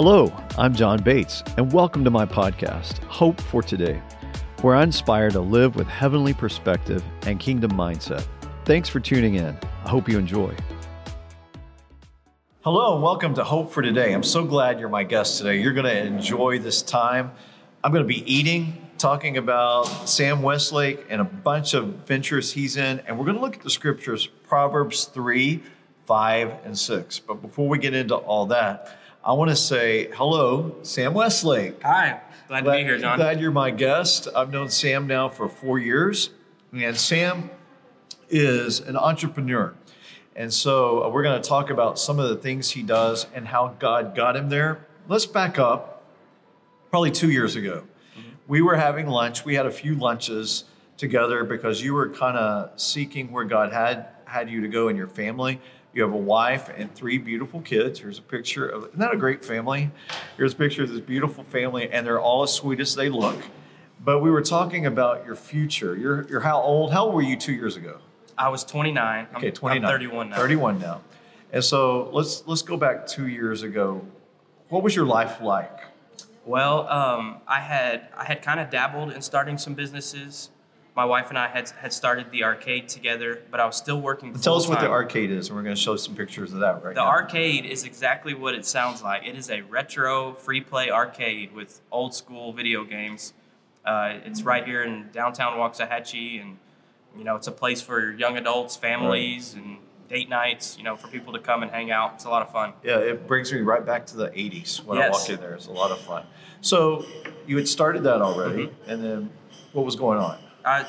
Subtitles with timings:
[0.00, 4.00] Hello, I'm John Bates, and welcome to my podcast, Hope for Today,
[4.62, 8.24] where I inspire to live with heavenly perspective and kingdom mindset.
[8.64, 9.58] Thanks for tuning in.
[9.84, 10.54] I hope you enjoy.
[12.60, 14.12] Hello, and welcome to Hope for Today.
[14.12, 15.60] I'm so glad you're my guest today.
[15.60, 17.32] You're going to enjoy this time.
[17.82, 22.76] I'm going to be eating, talking about Sam Westlake and a bunch of ventures he's
[22.76, 25.60] in, and we're going to look at the scriptures, Proverbs 3,
[26.06, 27.18] 5, and 6.
[27.18, 28.96] But before we get into all that,
[29.28, 31.82] I want to say hello, Sam Westlake.
[31.82, 32.18] Hi,
[32.48, 33.18] glad, glad to be here, John.
[33.18, 34.26] Glad you're my guest.
[34.34, 36.30] I've known Sam now for four years,
[36.72, 37.50] and Sam
[38.30, 39.74] is an entrepreneur.
[40.34, 43.48] And so uh, we're going to talk about some of the things he does and
[43.48, 44.86] how God got him there.
[45.08, 46.06] Let's back up
[46.88, 47.84] probably two years ago.
[48.18, 48.28] Mm-hmm.
[48.46, 49.44] We were having lunch.
[49.44, 50.64] We had a few lunches
[50.96, 54.96] together because you were kind of seeking where God had had you to go in
[54.96, 55.60] your family.
[55.92, 58.00] You have a wife and three beautiful kids.
[58.00, 59.90] Here's a picture of, isn't that a great family?
[60.36, 63.36] Here's a picture of this beautiful family, and they're all as sweet as they look.
[64.04, 65.96] But we were talking about your future.
[65.96, 66.92] You're, you're how old?
[66.92, 67.98] How old were you two years ago?
[68.36, 69.28] I was 29.
[69.36, 69.84] Okay, 29.
[69.84, 70.36] I'm 31 now.
[70.36, 71.00] 31 now.
[71.52, 74.06] And so let's let's go back two years ago.
[74.68, 75.80] What was your life like?
[76.44, 80.50] Well, um, I had I had kind of dabbled in starting some businesses
[80.98, 84.34] my wife and I had had started the arcade together, but I was still working.
[84.34, 86.82] Tell us what the arcade is, and we're going to show some pictures of that
[86.82, 87.04] right the now.
[87.04, 89.24] The arcade is exactly what it sounds like.
[89.24, 93.32] It is a retro free play arcade with old school video games.
[93.84, 96.58] Uh, it's right here in downtown Waxahachie, and
[97.16, 99.64] you know it's a place for young adults, families, right.
[99.64, 100.76] and date nights.
[100.76, 102.14] You know, for people to come and hang out.
[102.14, 102.72] It's a lot of fun.
[102.82, 105.06] Yeah, it brings me right back to the '80s when yes.
[105.06, 105.54] I walked in there.
[105.54, 106.24] It's a lot of fun.
[106.60, 107.06] So
[107.46, 108.90] you had started that already, mm-hmm.
[108.90, 109.30] and then
[109.72, 110.38] what was going on?
[110.68, 110.84] Uh,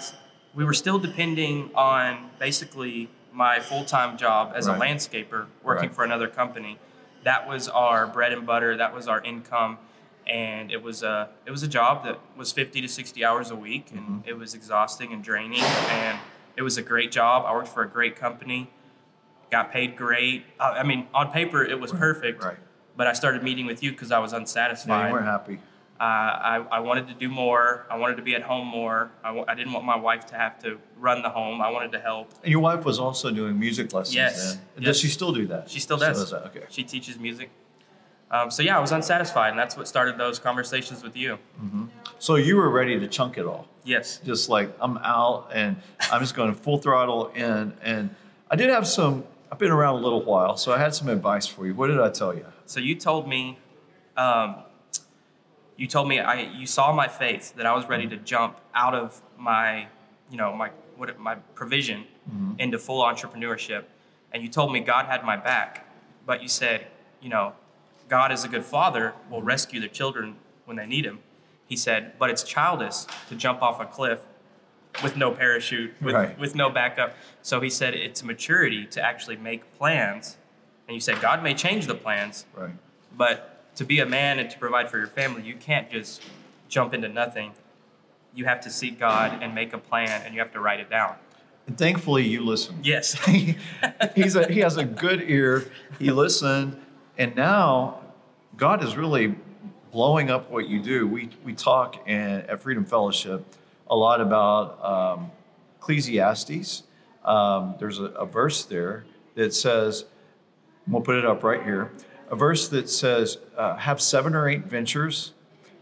[0.54, 4.76] we were still depending on basically my full time job as right.
[4.76, 5.96] a landscaper working right.
[5.96, 6.78] for another company.
[7.24, 8.76] That was our bread and butter.
[8.76, 9.78] That was our income,
[10.28, 13.56] and it was a it was a job that was fifty to sixty hours a
[13.56, 14.30] week, and mm-hmm.
[14.30, 15.62] it was exhausting and draining.
[15.62, 16.20] And
[16.58, 17.46] it was a great job.
[17.46, 18.70] I worked for a great company,
[19.50, 20.44] got paid great.
[20.60, 22.44] I mean, on paper it was perfect.
[22.44, 22.58] Right.
[22.98, 24.90] But I started meeting with you because I was unsatisfied.
[24.90, 25.60] Yeah, you weren't happy.
[26.00, 27.86] Uh, I, I wanted to do more.
[27.90, 29.12] I wanted to be at home more.
[29.22, 31.60] I w- I didn't want my wife to have to run the home.
[31.62, 32.32] I wanted to help.
[32.42, 34.54] And your wife was also doing music lessons yes.
[34.54, 34.62] then.
[34.78, 34.86] Yes.
[34.86, 35.70] Does she still do that?
[35.70, 36.26] She still does.
[36.26, 36.66] Still does okay.
[36.70, 37.50] She teaches music.
[38.32, 41.38] Um, so yeah, I was unsatisfied, and that's what started those conversations with you.
[41.62, 41.86] Mm-hmm.
[42.18, 43.68] So you were ready to chunk it all.
[43.84, 44.22] Yes.
[44.24, 45.76] Just like I'm out, and
[46.12, 47.74] I'm just going full throttle in.
[47.82, 48.16] And
[48.50, 49.26] I did have some.
[49.52, 51.74] I've been around a little while, so I had some advice for you.
[51.74, 52.46] What did I tell you?
[52.68, 53.58] So you told me
[54.16, 54.58] um,
[55.80, 58.94] you told me I you saw my faith that I was ready to jump out
[58.94, 59.88] of my
[60.30, 62.60] you know my what my provision mm-hmm.
[62.60, 63.86] into full entrepreneurship.
[64.34, 65.88] And you told me God had my back
[66.26, 66.88] but you said
[67.22, 67.54] you know
[68.10, 70.36] God is a good father will rescue their children
[70.66, 71.20] when they need him.
[71.66, 74.20] He said but it's childish to jump off a cliff
[75.02, 76.38] with no parachute with, right.
[76.38, 77.16] with no backup.
[77.42, 80.36] So he said it's maturity to actually make plans.
[80.90, 82.72] And you said God may change the plans right.
[83.16, 86.22] but to be a man and to provide for your family, you can't just
[86.68, 87.54] jump into nothing.
[88.36, 90.90] You have to seek God and make a plan, and you have to write it
[90.90, 91.16] down.
[91.66, 92.86] And thankfully, you listened.
[92.86, 93.14] Yes,
[94.16, 95.72] he's a, he has a good ear.
[95.98, 96.78] He listened,
[97.18, 98.02] and now
[98.58, 99.36] God is really
[99.94, 101.08] blowing up what you do.
[101.08, 103.46] We we talk in, at Freedom Fellowship
[103.90, 105.32] a lot about um,
[105.78, 106.84] Ecclesiastes.
[107.24, 110.04] Um, there's a, a verse there that says,
[110.86, 111.94] we'll put it up right here
[112.30, 115.34] a verse that says, uh, have seven or eight ventures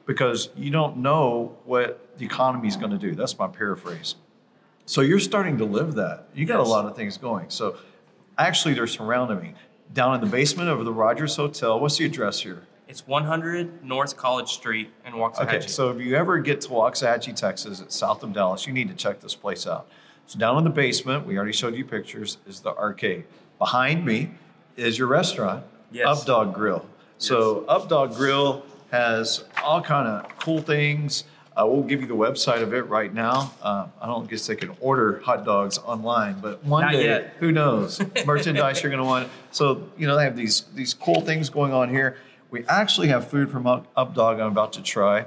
[0.05, 3.13] because you don't know what the economy is going to do.
[3.13, 4.15] That's my paraphrase.
[4.85, 6.29] So you're starting to live that.
[6.33, 6.67] You got yes.
[6.67, 7.49] a lot of things going.
[7.49, 7.77] So
[8.37, 9.53] actually, they're surrounding me.
[9.93, 12.63] Down in the basement of the Rogers Hotel, what's the address here?
[12.87, 15.47] It's 100 North College Street in Waxahachie.
[15.47, 18.87] Okay, so if you ever get to Waxahachie, Texas, it's south of Dallas, you need
[18.87, 19.89] to check this place out.
[20.25, 23.25] So down in the basement, we already showed you pictures, is the arcade.
[23.59, 24.31] Behind me
[24.77, 26.07] is your restaurant, Yes.
[26.25, 26.85] UpDawg Grill.
[27.17, 27.81] So yes.
[27.81, 31.23] UpDawg Grill has all kind of cool things.
[31.55, 33.51] Uh, we'll give you the website of it right now.
[33.63, 37.33] Uh, I don't guess they can order hot dogs online, but one Not day, yet.
[37.39, 37.99] who knows?
[38.25, 39.27] Merchandise you're going to want.
[39.51, 42.17] So you know they have these these cool things going on here.
[42.51, 45.25] We actually have food from UpDawg I'm about to try,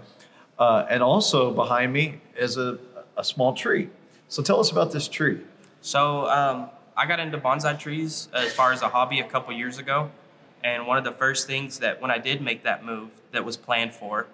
[0.58, 2.78] uh, and also behind me is a
[3.16, 3.90] a small tree.
[4.28, 5.40] So tell us about this tree.
[5.82, 9.78] So um, I got into bonsai trees as far as a hobby a couple years
[9.78, 10.10] ago.
[10.62, 13.56] And one of the first things that when I did make that move that was
[13.56, 14.26] planned for,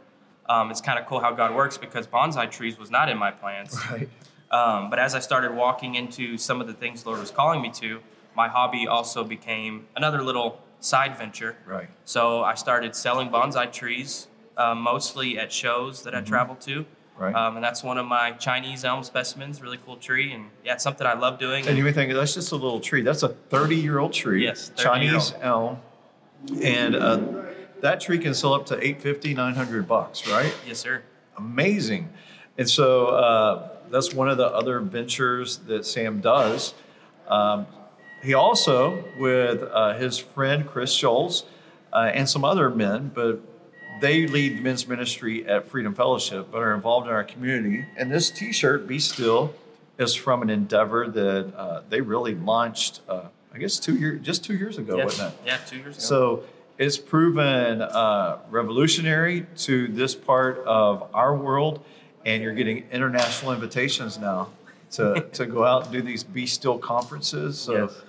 [0.48, 3.30] um, it's kind of cool how God works because bonsai trees was not in my
[3.30, 3.76] plans.
[3.90, 4.08] Right.
[4.48, 7.60] Um, but as I started walking into some of the things the Lord was calling
[7.60, 8.00] me to,
[8.36, 11.56] my hobby also became another little side venture.
[11.66, 11.88] Right.
[12.04, 16.82] So I started selling bonsai trees, uh, mostly at shows that I traveled to.
[16.82, 17.22] Mm-hmm.
[17.22, 17.34] Right.
[17.34, 20.32] Um, and that's one of my Chinese elm specimens, really cool tree.
[20.32, 21.66] And yeah, it's something I love doing.
[21.66, 23.00] And you may think that's just a little tree.
[23.02, 24.44] That's a 30 year old tree.
[24.44, 25.78] Yes, Chinese elm.
[26.62, 27.20] And uh,
[27.80, 30.52] that tree can sell up to 850, 900 bucks, right?
[30.66, 31.02] yes, sir.
[31.36, 32.08] Amazing.
[32.58, 36.74] And so uh, that's one of the other ventures that Sam does.
[37.28, 37.66] Um,
[38.22, 41.44] he also, with uh, his friend Chris Scholes
[41.92, 43.40] uh, and some other men, but
[44.00, 47.84] they lead men's ministry at Freedom Fellowship, but are involved in our community.
[47.96, 49.54] And this T-shirt, "Be Still,"
[49.98, 53.00] is from an endeavor that uh, they really launched.
[53.56, 55.04] I guess two years, just two years ago, yeah.
[55.04, 55.40] wasn't it?
[55.46, 56.04] Yeah, two years ago.
[56.04, 56.42] So
[56.76, 61.82] it's proven uh, revolutionary to this part of our world,
[62.26, 64.50] and you're getting international invitations now
[64.90, 67.58] to, to go out and do these Be Still conferences.
[67.58, 68.02] So, Yes.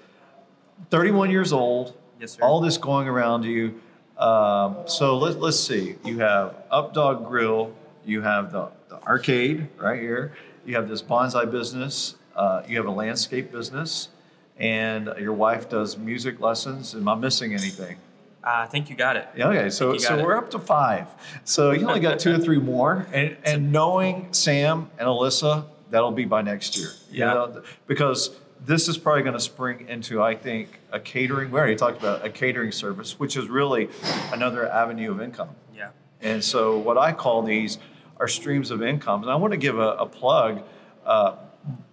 [0.90, 2.44] 31 years old, Yes, sir.
[2.44, 3.80] all this going around you.
[4.18, 5.96] Um, so let, let's see.
[6.04, 7.74] You have UpDawg Grill,
[8.06, 10.34] you have the, the arcade right here,
[10.66, 14.10] you have this bonsai business, uh, you have a landscape business,
[14.60, 16.96] and your wife does music lessons.
[16.96, 17.98] Am I missing anything?
[18.44, 19.28] I think you got it.
[19.36, 20.24] Yeah, okay, so so it.
[20.24, 21.08] we're up to five.
[21.44, 26.12] So you only got two or three more, and and knowing Sam and Alyssa, that'll
[26.12, 26.90] be by next year.
[27.12, 27.34] you Yeah.
[27.34, 28.32] know, because
[28.66, 31.52] this is probably going to spring into, I think, a catering.
[31.52, 33.90] We already talked about a catering service, which is really
[34.32, 35.50] another avenue of income.
[35.76, 35.90] Yeah.
[36.22, 37.78] And so, what I call these
[38.20, 39.22] are streams of income.
[39.24, 40.64] And I want to give a, a plug.
[41.06, 41.36] Uh,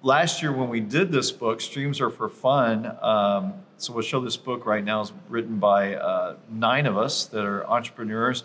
[0.05, 2.97] last year, when we did this book, Streams Are for Fun.
[3.03, 7.25] Um, so, we'll show this book right now is written by uh, nine of us
[7.27, 8.45] that are entrepreneurs.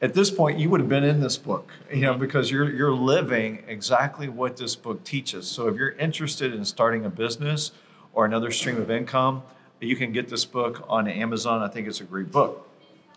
[0.00, 2.92] At this point, you would have been in this book, you know, because you're you're
[2.94, 5.48] living exactly what this book teaches.
[5.48, 7.72] So, if you're interested in starting a business
[8.12, 9.42] or another stream of income,
[9.80, 11.62] you can get this book on Amazon.
[11.62, 12.68] I think it's a great book.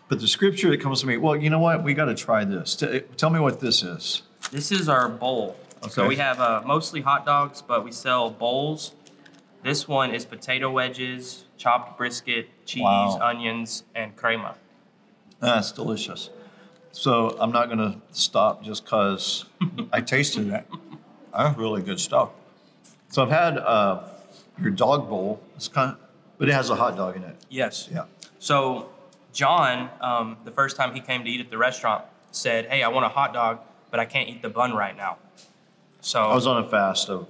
[0.08, 1.82] But the scripture that comes to me, well, you know what?
[1.82, 2.76] We got to try this.
[2.76, 4.22] T- Tell me what this is.
[4.52, 5.56] This is our bowl.
[5.90, 8.92] So we have uh, mostly hot dogs, but we sell bowls.
[9.62, 13.18] This one is potato wedges, chopped brisket, cheese, Wow.
[13.22, 14.56] onions, and crema.
[15.40, 16.30] That's delicious.
[16.92, 19.46] So I'm not going to stop just because
[19.92, 20.66] I tasted it.
[21.36, 22.30] That's really good stuff.
[23.08, 24.04] So I've had uh,
[24.60, 25.40] your dog bowl.
[25.56, 25.98] It's kind of,
[26.38, 27.36] but it has a hot dog in it.
[27.48, 27.88] Yes.
[27.92, 28.04] Yeah.
[28.38, 28.88] So
[29.32, 32.88] John, um, the first time he came to eat at the restaurant, said, "Hey, I
[32.88, 33.58] want a hot dog,
[33.90, 35.18] but I can't eat the bun right now."
[36.04, 37.26] So I was on a fast of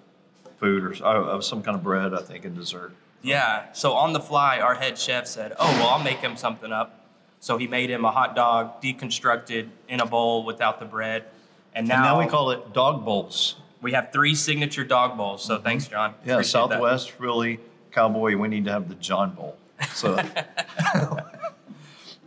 [0.57, 2.93] food or uh, of some kind of bread, I think, and dessert.
[3.23, 3.73] Yeah.
[3.73, 7.07] So on the fly, our head chef said, "Oh, well, I'll make him something up."
[7.39, 11.25] So he made him a hot dog deconstructed in a bowl without the bread,
[11.73, 13.55] and now, And now we call it dog bowls.
[13.81, 15.45] we have three signature dog bowls.
[15.45, 16.15] So thanks, John.
[16.15, 16.29] Mm-hmm.
[16.29, 16.71] Yeah, Appreciate that.
[16.71, 17.61] Southwest, Philly,
[17.93, 18.37] Cowboy.
[18.37, 19.57] We need to have the John Bowl.
[19.95, 20.17] So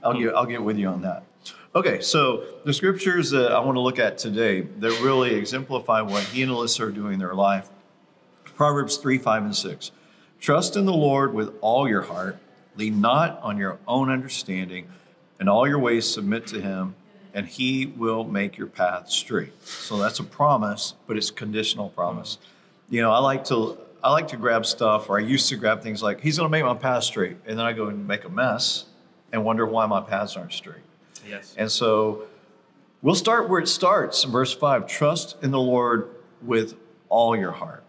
[0.01, 1.23] I'll get I'll get with you on that.
[1.77, 6.23] Okay, so the scriptures that I want to look at today that really exemplify what
[6.23, 7.69] he and Alyssa are doing in their life.
[8.55, 9.91] Proverbs three, five, and six.
[10.39, 12.39] Trust in the Lord with all your heart.
[12.77, 14.87] Lean not on your own understanding.
[15.39, 16.95] and all your ways submit to him,
[17.33, 19.53] and he will make your path straight.
[19.63, 22.37] So that's a promise, but it's conditional promise.
[22.89, 25.81] You know, I like to I like to grab stuff, or I used to grab
[25.81, 28.23] things like he's going to make my path straight, and then I go and make
[28.23, 28.85] a mess
[29.31, 30.86] and wonder why my paths aren't straight.
[31.27, 31.55] Yes.
[31.57, 32.23] And so
[33.01, 36.09] we'll start where it starts verse 5 trust in the Lord
[36.41, 36.75] with
[37.09, 37.83] all your heart.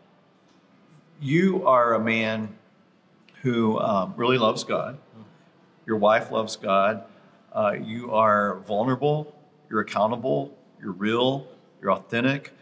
[1.21, 2.57] You are a man
[3.42, 4.99] who um, really loves God,
[5.87, 7.04] your wife loves God,
[7.52, 9.35] uh, you are vulnerable,
[9.71, 11.47] you're accountable, you're real,
[11.80, 12.52] you're authentic.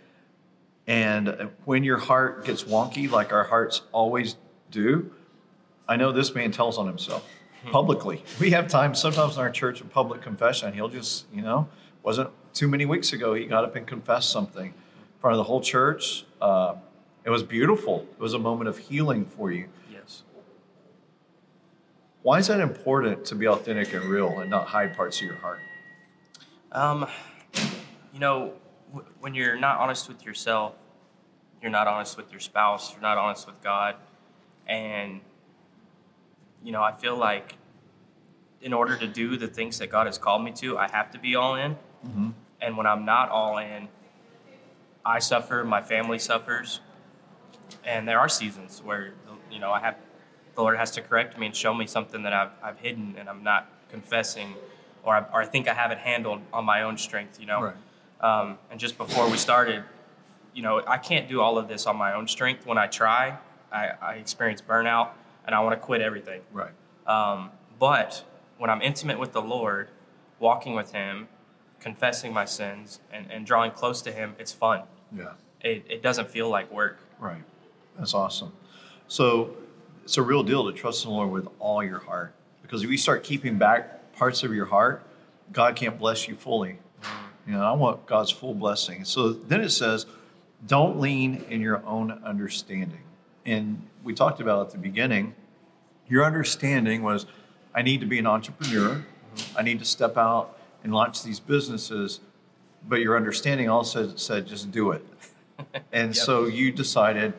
[0.86, 4.36] And when your heart gets wonky, like our hearts always
[4.70, 5.10] do,
[5.88, 7.28] I know this man tells on himself
[7.70, 8.22] publicly.
[8.40, 11.68] We have times sometimes in our church of public confession, he'll just, you know,
[12.02, 15.44] wasn't too many weeks ago, he got up and confessed something in front of the
[15.44, 16.24] whole church.
[16.40, 16.74] Uh,
[17.24, 18.06] it was beautiful.
[18.12, 19.66] It was a moment of healing for you.
[19.92, 20.22] yes.
[22.22, 25.36] Why is that important to be authentic and real and not hide parts of your
[25.36, 25.58] heart?
[26.72, 27.06] Um,
[28.12, 28.52] you know,
[28.92, 30.74] w- when you're not honest with yourself,
[31.62, 33.96] you're not honest with your spouse, you're not honest with God.
[34.66, 35.20] And,
[36.66, 37.54] you know, I feel like
[38.60, 41.18] in order to do the things that God has called me to, I have to
[41.18, 41.76] be all in.
[42.60, 43.86] And when I'm not all in,
[45.04, 46.80] I suffer, my family suffers.
[47.84, 49.14] And there are seasons where,
[49.48, 49.96] you know, I have,
[50.56, 53.28] the Lord has to correct me and show me something that I've, I've hidden and
[53.28, 54.54] I'm not confessing
[55.04, 57.62] or I, or I think I have it handled on my own strength, you know.
[57.62, 57.74] Right.
[58.20, 59.84] Um, and just before we started,
[60.52, 62.66] you know, I can't do all of this on my own strength.
[62.66, 63.38] When I try,
[63.70, 65.10] I, I experience burnout
[65.46, 66.42] and I want to quit everything.
[66.52, 66.72] Right.
[67.06, 68.24] Um, but
[68.58, 69.88] when I'm intimate with the Lord,
[70.38, 71.28] walking with Him,
[71.80, 74.82] confessing my sins, and, and drawing close to Him, it's fun.
[75.16, 75.32] Yeah.
[75.60, 76.98] It, it doesn't feel like work.
[77.18, 77.42] Right.
[77.98, 78.52] That's awesome.
[79.08, 79.56] So
[80.04, 82.34] it's a real deal to trust the Lord with all your heart.
[82.62, 85.02] Because if you start keeping back parts of your heart,
[85.52, 86.78] God can't bless you fully.
[87.46, 89.04] You know, I want God's full blessing.
[89.04, 90.06] So then it says,
[90.66, 93.02] don't lean in your own understanding.
[93.46, 95.34] And we talked about at the beginning,
[96.08, 97.26] your understanding was
[97.74, 99.04] I need to be an entrepreneur,
[99.56, 102.20] I need to step out and launch these businesses.
[102.88, 105.04] But your understanding also said, just do it.
[105.90, 106.24] And Yep.
[106.24, 107.32] so you decided,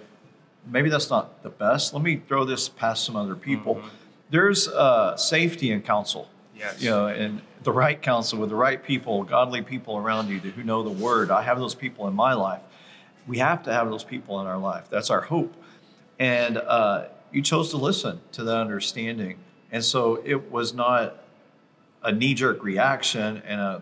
[0.65, 1.93] maybe that's not the best.
[1.93, 3.75] Let me throw this past some other people.
[3.75, 3.89] Mhm.
[4.31, 6.81] There's uh, safety in counsel Yes.
[6.81, 10.63] you know, and the right counsel with the right people, godly people around you who
[10.63, 11.29] know the word.
[11.29, 12.61] I have those people in my life.
[13.27, 14.89] We have to have those people in our life.
[14.89, 15.53] That's our hope.
[16.19, 19.37] And uh, you chose to listen to that understanding.
[19.71, 21.23] And so it was not
[22.03, 23.81] a knee jerk reaction and a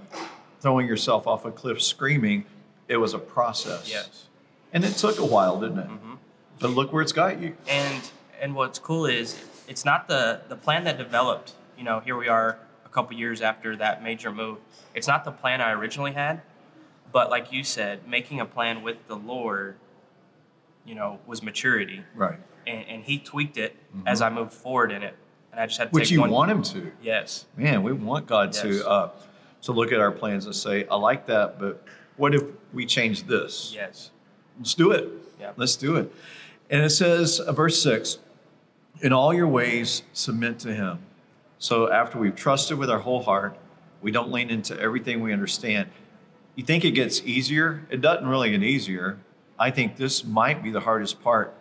[0.60, 2.46] throwing yourself off a cliff screaming.
[2.88, 3.90] It was a process.
[3.90, 4.26] Yes.
[4.74, 5.88] And it took a while, didn't it?
[5.88, 6.14] hmm
[6.60, 7.56] But look where it's got you.
[7.68, 8.02] And
[8.42, 11.54] and what's cool is it's not the the plan that developed.
[11.78, 14.58] You know, here we are a couple years after that major move.
[14.94, 16.42] It's not the plan I originally had,
[17.12, 19.76] but like you said, making a plan with the Lord,
[20.86, 22.40] you know, was maturity, Right.
[22.68, 23.76] and, and He tweaked it
[24.06, 25.16] as I moved forward in it,
[25.52, 26.32] and I just had to Which take you one.
[26.32, 26.92] want him to.
[27.02, 27.46] Yes.
[27.58, 28.62] Man, we want God Yes.
[28.62, 29.10] to uh,
[29.64, 31.84] to look at our plans and say, "I like that, but
[32.18, 33.72] what if we change this?
[33.76, 34.12] Yes.
[34.58, 35.10] Let's do it.
[35.40, 35.52] Yeah.
[35.58, 36.14] Let's do it."
[36.70, 38.20] And it says, uh, verse six,
[39.02, 41.00] "In all your ways, submit to Him."
[41.58, 43.58] So after we've trusted with our whole heart,
[44.02, 45.90] we don't lean into everything we understand.
[46.56, 47.86] You think it gets easier?
[47.90, 49.18] It doesn't really get easier.
[49.58, 51.56] I think this might be the hardest part.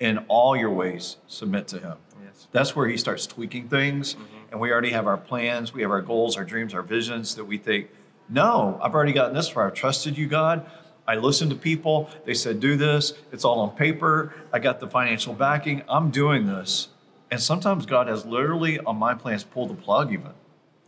[0.00, 1.96] In all your ways, submit to Him.
[2.24, 2.48] Yes.
[2.52, 4.14] That's where he starts tweaking things.
[4.14, 4.18] Mhm.
[4.50, 7.44] And we already have our plans, we have our goals, our dreams, our visions that
[7.44, 7.90] we think,
[8.28, 9.66] no, I've already gotten this far.
[9.66, 10.66] I've trusted you, God.
[11.06, 12.08] I listened to people.
[12.24, 13.12] They said, do this.
[13.30, 14.34] It's all on paper.
[14.52, 15.82] I got the financial backing.
[15.88, 16.88] I'm doing this.
[17.30, 20.32] And sometimes God has literally, on my plans, pulled the plug even.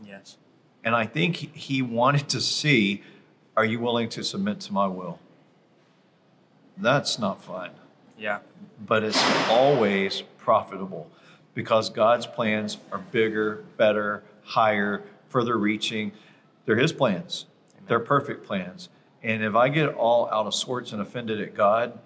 [0.02, 0.38] Yes.
[0.83, 3.02] And I think he wanted to see,
[3.56, 5.18] are you willing to submit to my will?
[6.76, 7.71] That's not fun
[8.18, 8.38] Yeah.
[8.85, 11.11] but it's always profitable
[11.54, 16.12] because God's plans are bigger, better, higher, further reaching.
[16.66, 17.47] They're His plans,
[17.87, 18.88] they're perfect plans.
[19.23, 21.99] And if I get all out of sorts and offended at God,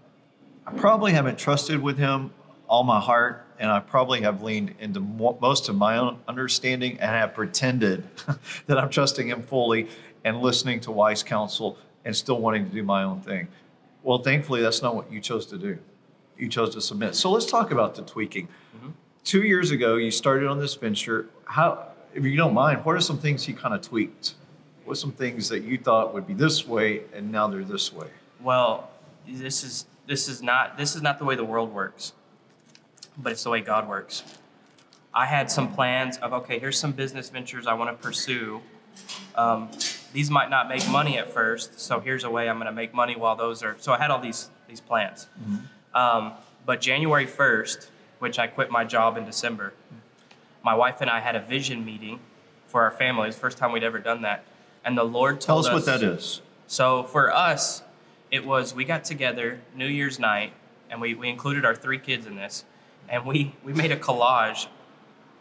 [0.66, 2.30] I probably haven't trusted with Him
[2.68, 6.92] all my heart, and I probably have leaned into mo- most of my own understanding
[6.92, 8.04] and have pretended
[8.66, 9.88] that I'm trusting Him fully
[10.24, 13.48] and listening to wise counsel and still wanting to do my own thing.
[14.02, 15.78] Well, thankfully, that's not what you chose to do.
[16.38, 17.14] You chose to submit.
[17.14, 18.48] So let's talk about the tweaking.
[18.76, 18.92] Mhm.
[19.24, 21.28] Two years ago, you started on this venture.
[21.44, 24.34] How, if you don't mind, what are some things you kind of tweaked?
[24.84, 27.92] What are some things that you thought would be this way and now they're this
[27.92, 28.08] way?
[28.40, 28.90] Well,
[29.28, 32.14] this is this is not this is not the way the world works,
[33.18, 34.24] but it's the way God works.
[35.12, 38.62] I had some plans of okay, here's some business ventures I want to pursue.
[39.36, 39.68] Um,
[40.12, 42.92] these might not make money at first, so here's a way I'm going to make
[42.92, 43.76] money while those are.
[43.80, 45.26] So I had all these these plans.
[45.94, 46.32] Um,
[46.64, 47.88] but January 1st,
[48.20, 49.72] which I quit my job in December,
[50.62, 52.20] my wife and I had a vision meeting
[52.68, 54.44] for our the first time we'd ever done that,
[54.84, 56.40] and the Lord Tell told us what that is.
[56.68, 57.82] so for us,
[58.30, 60.52] it was we got together New Year's night,
[60.88, 62.64] and we, we included our three kids in this,
[63.08, 64.66] and we we made a collage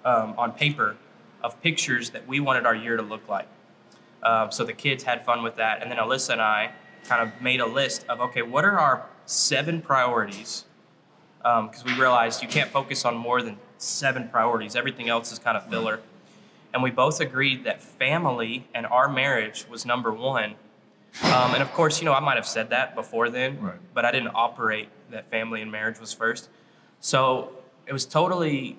[0.03, 0.95] um, on paper
[1.43, 3.47] of pictures that we wanted our year to look like.
[4.23, 6.71] Um, so the kids had fun with that, and then Alyssa and I
[7.05, 10.65] kind of made a list of okay, what are our seven priorities?
[11.41, 14.75] Because we realized you can't focus on more than seven priorities.
[14.75, 16.01] Everything else is kind of filler.
[16.73, 20.55] And we both agreed that family and our marriage was number one.
[21.23, 23.75] Um, and of course, you know, I might have said that before then, Right.
[23.93, 26.49] but I didn't operate that family and marriage was first.
[26.99, 27.51] So
[27.87, 28.77] it was totally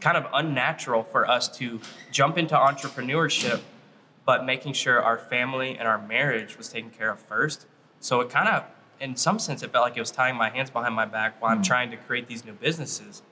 [0.00, 1.80] kind of unnatural for us to
[2.12, 3.60] jump into entrepreneurship,
[4.24, 7.66] but making sure our family and our marriage was taken care of first.
[8.00, 8.64] So it kind of,
[9.00, 11.52] in some sense, it felt like it was tying my hands behind my back while
[11.52, 11.64] I'm hmm.
[11.64, 13.22] trying to create these new businesses.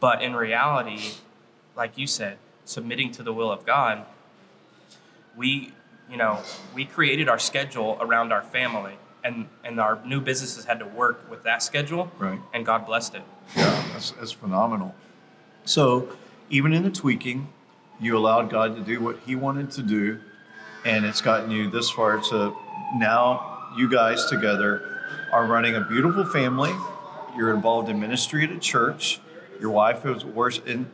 [0.00, 1.12] But in reality,
[1.76, 4.04] like you said, submitting to the will of God,
[5.36, 5.72] we,
[6.10, 6.40] you know,
[6.74, 11.30] we created our schedule around our family, and and our new businesses had to work
[11.30, 12.40] with that schedule, Right.
[12.52, 13.22] and God blessed it.
[13.56, 14.94] Yeah, that's, that's phenomenal.
[15.64, 16.08] So,
[16.48, 17.48] even in the tweaking,
[18.00, 20.20] you allowed God to do what He wanted to do,
[20.84, 22.54] and it's gotten you this far to
[22.96, 25.00] now you guys together
[25.32, 26.74] are running a beautiful family.
[27.36, 29.20] You're involved in ministry at a church.
[29.60, 30.24] Your wife is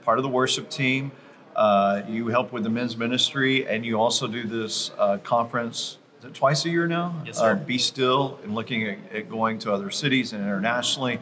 [0.05, 1.13] part of the worship team.
[1.55, 5.99] Uh, you help with the men's ministry, and you also do this uh, conference
[6.33, 7.23] twice a year now.
[7.27, 7.53] Yes, sir.
[7.53, 11.19] Uh, Be still and looking at, at going to other cities and internationally.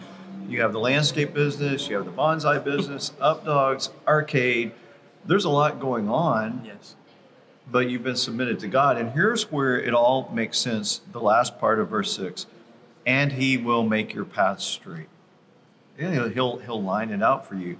[0.48, 4.72] You have the landscape business, you have the bonsai business, UpDawgs, arcade.
[5.24, 6.96] There's a lot going on Yes.
[7.70, 8.96] but you've been submitted to God.
[8.96, 12.46] And here's where it all makes sense the last part of verse 6
[13.06, 15.08] and he will make your path straight.
[15.96, 17.78] He'll, he'll line it out for you.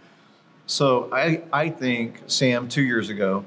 [0.66, 3.44] So I, I think, Sam, two years ago,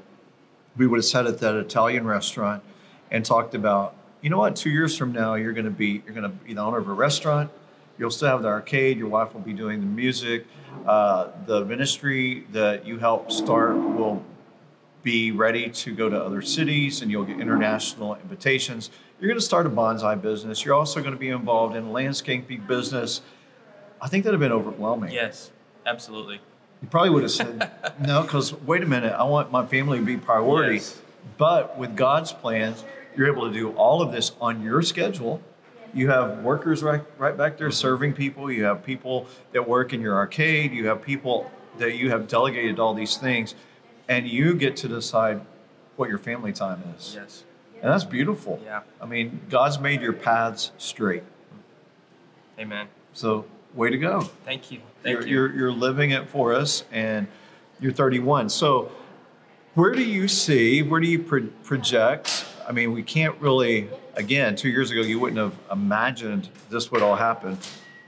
[0.76, 2.62] we would have sat at that Italian restaurant
[3.10, 6.14] and talked about, you know what, two years from now, you're going to be, you're
[6.14, 7.50] going to be the owner of a restaurant.
[7.98, 8.98] You'll still have the arcade.
[8.98, 10.46] Your wife will be doing the music.
[10.86, 14.22] Uh, the ministry that you help start will
[15.02, 18.90] be ready to go to other cities and you'll get international invitations.
[19.20, 20.64] You're going to start a bonsai business.
[20.64, 23.20] You're also going to be involved in landscaping business.
[24.00, 25.12] I think that'd have been overwhelming.
[25.12, 25.50] Yes.
[25.86, 26.40] Absolutely.
[26.82, 27.70] You probably would have said
[28.00, 30.76] no, because wait a minute, I want my family to be priority.
[30.76, 31.00] Yes.
[31.36, 32.84] But with God's plans,
[33.16, 35.40] you're able to do all of this on your schedule.
[35.94, 38.50] You have workers right, right back there serving people.
[38.50, 40.72] You have people that work in your arcade.
[40.72, 43.54] You have people that you have delegated all these things,
[44.08, 45.40] and you get to decide
[45.96, 47.14] what your family time is.
[47.14, 47.44] Yes.
[47.80, 48.60] And that's beautiful.
[48.64, 48.80] Yeah.
[49.00, 51.22] I mean, God's made your paths straight.
[52.58, 52.88] Amen.
[53.12, 54.22] So, way to go.
[54.44, 54.80] Thank you.
[55.02, 55.34] Thank you're, you.
[55.34, 57.28] You're, you're living it for us, and
[57.80, 58.48] you're 31.
[58.48, 58.90] So,
[59.74, 62.46] where do you see, where do you pro- project?
[62.66, 67.02] I mean, we can't really, again, two years ago, you wouldn't have imagined this would
[67.02, 67.58] all happen.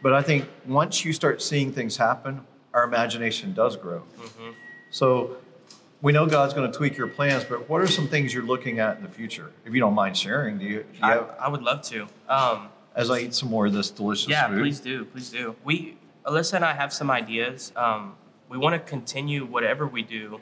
[0.03, 4.03] But I think once you start seeing things happen, our imagination does grow.
[4.19, 4.55] Mhm.
[4.91, 5.37] So,
[6.03, 8.79] we know God's going to tweak your plans, but what are some things you're looking
[8.79, 9.51] at in the future?
[9.65, 12.07] If you don't mind sharing, do you, do you I, have, I would love to.
[12.29, 14.61] Um, as I eat some more of this delicious yeah, food?
[14.61, 15.05] please do.
[15.07, 15.57] Please do.
[15.65, 17.73] We, Alyssa and I have some ideas.
[17.77, 18.15] Um,
[18.49, 20.41] we want to continue whatever we do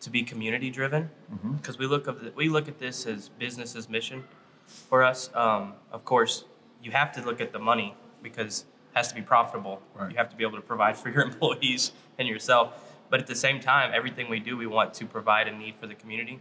[0.00, 1.10] to be community driven
[1.56, 4.24] because we look of the, we look at this as business's mission
[4.66, 5.30] for us.
[5.34, 6.44] Um, of course,
[6.82, 8.60] you have to look at the money because
[8.92, 9.82] it has to be profitable.
[9.94, 10.10] Right.
[10.10, 12.84] You have to be able to provide for your employees and yourself.
[13.10, 15.86] But at the same time, everything we do, we want to provide a need for
[15.86, 16.40] the community.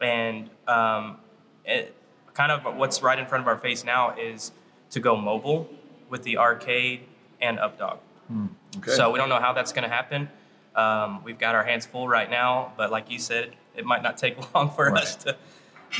[0.00, 1.18] And um,
[1.64, 1.94] it,
[2.34, 4.52] kind of what's right in front of our face now is
[4.90, 5.68] to go mobile
[6.08, 7.06] with the arcade
[7.40, 7.98] and UpDawg.
[8.78, 8.92] Okay.
[8.92, 10.28] So we don't know how that's going to happen.
[10.74, 14.16] Um, we've got our hands full right now, but like you said, it might not
[14.18, 15.02] take long for Right.
[15.02, 15.36] us to.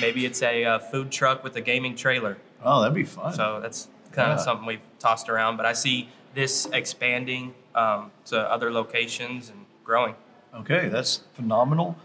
[0.00, 2.37] Maybe it's a uh, food truck with a gaming trailer.
[2.64, 3.32] oh, that'd be fun.
[3.34, 4.34] So that's kind Yeah.
[4.34, 5.56] of something we've tossed around.
[5.56, 10.14] But I see this expanding um, to other locations and growing.
[10.54, 11.96] Okay, that's phenomenal.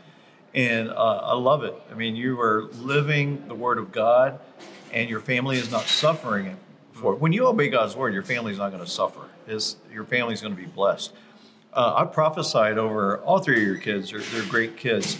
[0.53, 1.75] And uh, I love it.
[1.91, 4.39] I mean, you are living the word of God,
[4.91, 6.55] and your family is not suffering it
[6.93, 7.19] for it.
[7.19, 9.21] When you obey God's word, your family's not going to suffer.
[9.47, 11.11] Is your family's going to be blessed.
[11.79, 14.11] Uh, I prophesied over all three of your kids.
[14.11, 15.17] They're, they're great kids.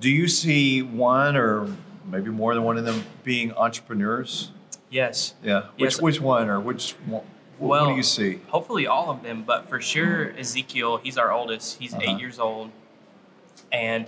[0.00, 1.68] Do you see one or
[2.10, 4.50] maybe more than one of them being entrepreneurs?
[4.90, 5.34] Yes.
[5.44, 5.66] Yeah.
[5.76, 6.02] Which Yes.
[6.02, 7.22] which one or which one?
[7.60, 8.40] Well, what do you see?
[8.48, 11.78] Hopefully, all of them, but for sure, Ezekiel, he's our oldest.
[11.78, 12.02] He's Uh-huh.
[12.04, 12.72] eight years old,
[13.70, 14.06] and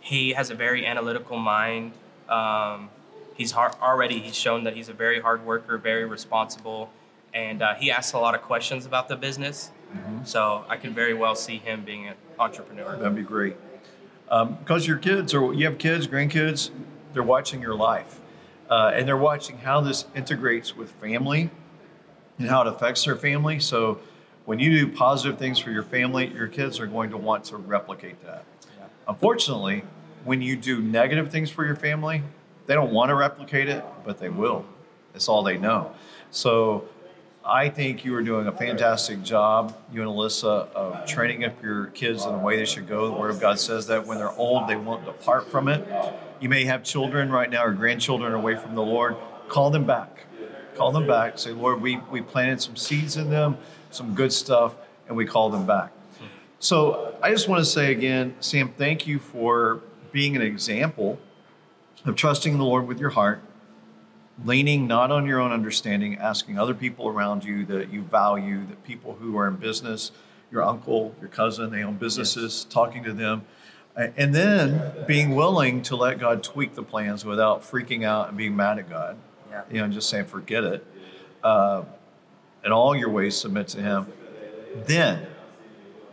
[0.00, 1.92] he has a very analytical mind.
[2.30, 2.88] Um,
[3.34, 6.88] he's har already he's shown that he's a very hard worker, very responsible,
[7.34, 9.70] and uh, he asks a lot of questions about the business.
[9.96, 10.24] Mm-hmm.
[10.24, 12.96] So I could very well see him being an entrepreneur.
[12.96, 13.56] That'd be great.
[14.28, 16.70] Um, because your kids, or you have kids, grandkids,
[17.12, 18.20] they're watching your life.
[18.68, 21.50] Uh, and they're watching how this integrates with family
[22.38, 23.60] and how it affects their family.
[23.60, 24.00] So
[24.44, 27.56] when you do positive things for your family, your kids are going to want to
[27.56, 28.44] replicate that.
[29.08, 29.84] Unfortunately,
[30.24, 32.22] when you do negative things for your family,
[32.66, 34.64] they don't want to replicate it, but they will.
[35.14, 35.92] It's all they know.
[36.30, 36.88] So
[37.46, 41.86] I think you are doing a fantastic job, you and Alyssa, of training up your
[41.86, 43.06] kids in the way they should go.
[43.06, 45.86] The Word of God says that when they're old, they won't depart from it.
[46.40, 49.16] You may have children right now or grandchildren away from the Lord.
[49.48, 50.24] Call them back.
[50.74, 51.38] Call them back.
[51.38, 53.58] Say, Lord, we, we planted some seeds in them,
[53.90, 54.74] some good stuff,
[55.06, 55.92] and we call them back.
[56.58, 61.20] So I just want to say again, Sam, thank you for being an example
[62.04, 63.40] of trusting the Lord with your heart,
[64.44, 68.84] leaning not on your own understanding, asking other people around you that you value, that
[68.84, 70.12] people who are in business,
[70.50, 73.44] your uncle, your cousin, they own businesses, talking to them.
[73.96, 78.54] And then being willing to let God tweak the plans without freaking out and being
[78.54, 79.16] mad at God.
[79.50, 79.62] Yeah.
[79.70, 80.86] You know, just saying, forget it.
[81.42, 81.84] Uh,
[82.62, 84.06] in all your ways, submit to Him.
[84.84, 85.26] Then,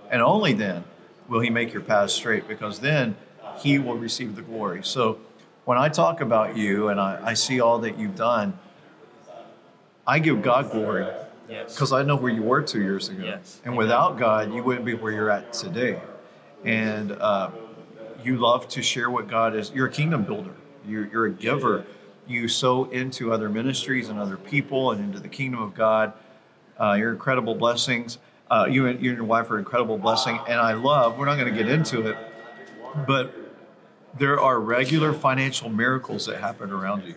[0.09, 0.85] and only then,
[1.27, 3.17] will He make your path straight because then
[3.57, 4.81] He will receive the glory.
[4.83, 5.17] So,
[5.65, 8.57] when I talk about you and I, I see all that you've done,
[10.05, 11.07] I give God glory
[11.49, 11.75] Yes.
[11.75, 13.23] because I know where you were two years ago.
[13.23, 13.61] Yes.
[13.65, 16.01] And without God, you wouldn't be where you're at today.
[16.63, 17.51] And uh,
[18.23, 19.71] you love to share what God is.
[19.71, 20.53] You're a kingdom builder.
[20.87, 21.85] You're, you're a giver.
[22.27, 26.13] You sow into other ministries and other people and into the kingdom of God.
[26.79, 28.17] Uh, you're incredible blessings.
[28.49, 30.39] Uh, you, and, you and your wife are incredible blessing.
[30.47, 32.17] And I love, we're not going to get into it,
[33.05, 33.33] but
[34.17, 37.15] there are regular financial miracles that happen around you.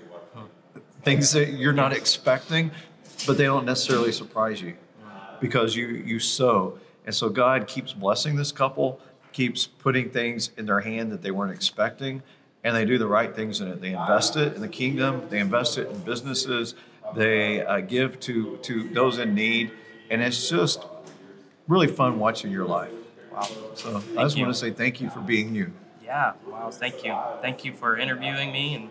[1.02, 2.70] Things that you're not expecting,
[3.26, 4.76] but they don't necessarily surprise you
[5.40, 6.78] because you you sow.
[7.04, 9.00] And so God keeps blessing this couple,
[9.32, 12.22] keeps putting things in their hand that they weren't expecting,
[12.64, 13.80] and they do the right things in it.
[13.80, 16.74] They invest it in the kingdom, they invest it in businesses,
[17.14, 19.70] they uh, give to to those in need,
[20.10, 20.84] and it's just
[21.68, 22.92] really fun watching your life.
[23.32, 23.42] Wow.
[23.74, 24.42] So thank I just you.
[24.42, 25.72] want to say thank you for being you.
[26.06, 26.34] Yeah.
[26.46, 26.70] Wow.
[26.70, 27.16] Thank you.
[27.42, 28.90] Thank you for interviewing me and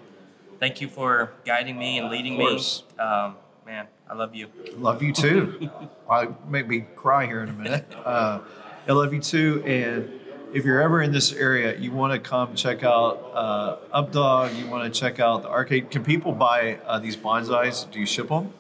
[0.60, 2.62] thank you for guiding me and leading me.
[2.99, 4.49] Um, man, I love you.
[4.75, 5.69] Love you too.
[6.10, 7.86] I make me cry here in a minute.
[8.06, 8.41] Uh,
[8.88, 9.63] I love you too.
[9.65, 10.19] And
[10.54, 14.60] if you're ever in this area, you want to come check out uh, UpDawg.
[14.60, 15.89] You want to check out the arcade.
[15.91, 17.89] Can people buy uh, these bonsais?
[17.89, 18.54] Do you ship them?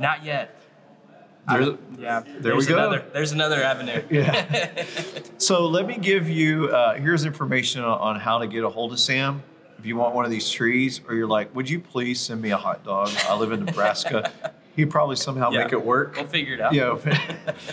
[0.00, 0.59] Not yet.
[1.48, 2.74] There's, yeah, there we go.
[2.74, 4.02] Another, there's another avenue.
[4.10, 4.84] yeah.
[5.38, 6.68] So let me give you.
[6.68, 9.42] Uh, here's information on how to get a hold of Sam
[9.80, 12.50] if you want one of these trees, or you're like, would you please send me
[12.50, 13.10] a hot dog?
[13.26, 14.30] I live in Nebraska.
[14.76, 15.64] He'd probably somehow yeah.
[15.64, 16.16] make it work.
[16.16, 16.74] We'll figure it out.
[16.74, 16.98] Yeah.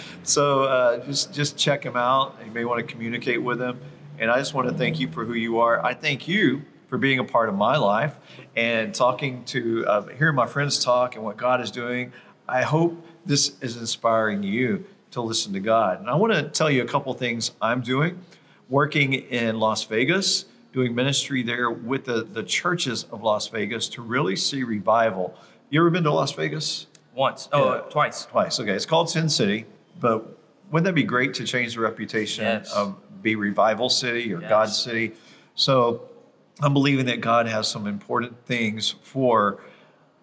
[0.23, 2.37] so uh, just just check him out.
[2.43, 3.79] You may want to communicate with him.
[4.19, 5.85] And I just want to thank you for who you are.
[5.85, 8.17] I thank you for being a part of my life
[8.55, 12.13] and talking to uh, hearing my friends talk and what God is doing.
[12.47, 15.99] I hope this is inspiring you to listen to God.
[15.99, 18.19] And I want to tell you a couple things I'm doing.
[18.69, 24.01] Working in Las Vegas doing ministry there with the, the churches of Las Vegas to
[24.01, 25.33] really see revival.
[25.69, 26.87] You ever been to Las Vegas?
[27.13, 27.49] Once.
[27.51, 27.81] Oh, yeah.
[27.89, 28.25] twice.
[28.25, 28.59] Twice.
[28.59, 28.73] Okay.
[28.73, 29.65] It's called Sin City,
[29.99, 30.37] but
[30.69, 32.71] wouldn't that be great to change the reputation yes.
[32.73, 34.49] of be revival city or yes.
[34.49, 35.13] God city?
[35.55, 36.09] So
[36.61, 39.59] I'm believing that God has some important things for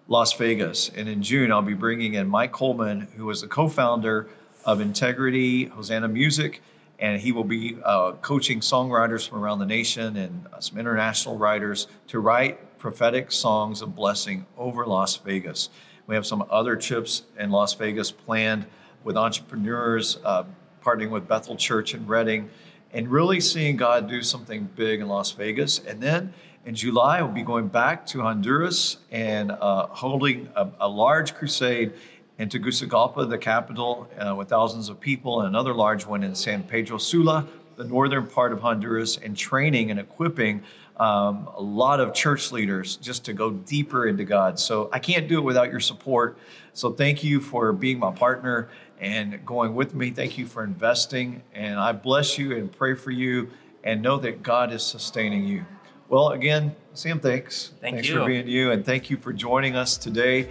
[0.09, 0.91] Las Vegas.
[0.95, 4.29] And in June, I'll be bringing in Mike Coleman, who is the co founder
[4.65, 6.63] of Integrity Hosanna Music
[6.99, 11.37] and he will be uh, coaching songwriters from around the nation and uh, some international
[11.37, 15.71] writers to write prophetic songs of blessing over Las Vegas.
[16.07, 18.67] We have some other trips in Las Vegas planned
[19.03, 20.45] with entrepreneurs, uh,
[20.85, 22.51] partnering with Bethel Church in Redding,
[22.93, 25.81] and really seeing God do something big in Las Vegas.
[25.81, 26.33] And then
[26.67, 31.93] in July, we'll be going back to Honduras and uh, holding a, a large crusade
[32.39, 36.63] in Tegucigalpa, the capital, uh, with thousands of people, and another large one in San
[36.63, 37.47] Pedro Sula,
[37.77, 40.63] the northern part of Honduras, and training and equipping
[40.97, 44.59] um, a lot of church leaders just to go deeper into God.
[44.59, 46.39] So I can't do it without your support.
[46.73, 48.69] So thank you for being my partner
[49.01, 50.11] and going with me.
[50.11, 51.43] Thank you for investing.
[51.53, 53.51] And I bless you and pray for you
[53.83, 55.65] and know that God is sustaining you.
[56.09, 57.73] Well, again, Sam, thanks.
[57.81, 58.17] Thank thanks you.
[58.17, 58.71] for being you.
[58.73, 60.49] And thank you for joining us today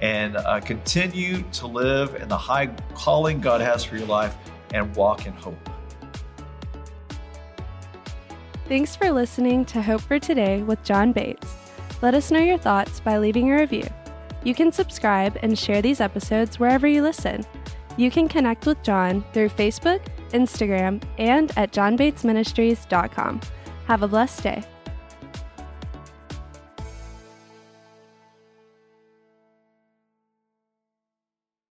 [0.00, 4.36] and uh, continue to live in the high calling God has for your life
[4.74, 5.56] and walk in hope.
[8.68, 11.54] Thanks for listening to Hope for Today with John Bates.
[12.02, 13.86] Let us know your thoughts by leaving a review.
[14.42, 17.44] You can subscribe and share these episodes wherever you listen.
[17.96, 23.40] You can connect with John through Facebook, Instagram, and at johnbatesministries.com.
[23.86, 24.64] Have a blessed day.